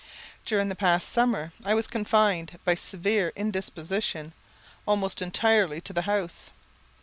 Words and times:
During 0.47 0.67
the 0.69 0.75
past 0.75 1.09
summer 1.09 1.53
I 1.63 1.75
was 1.75 1.85
confined, 1.85 2.57
by 2.65 2.73
severe 2.73 3.31
indisposition, 3.35 4.33
almost 4.87 5.21
entirely 5.21 5.79
to 5.81 5.93
the 5.93 6.01
house. 6.09 6.49